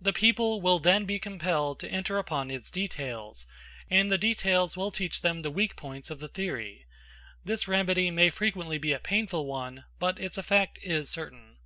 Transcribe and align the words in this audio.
The 0.00 0.14
people 0.14 0.62
will 0.62 0.78
then 0.78 1.04
be 1.04 1.18
compelled 1.18 1.78
to 1.80 1.90
enter 1.90 2.16
upon 2.16 2.50
its 2.50 2.70
details, 2.70 3.46
and 3.90 4.10
the 4.10 4.16
details 4.16 4.78
will 4.78 4.90
teach 4.90 5.20
them 5.20 5.40
the 5.40 5.50
weak 5.50 5.76
points 5.76 6.08
of 6.10 6.20
the 6.20 6.28
theory. 6.28 6.86
This 7.44 7.68
remedy 7.68 8.10
may 8.10 8.30
frequently 8.30 8.78
be 8.78 8.94
a 8.94 8.98
painful 8.98 9.44
one, 9.44 9.84
but 9.98 10.18
its 10.18 10.38
effect 10.38 10.78
is 10.82 11.10
certain. 11.10 11.58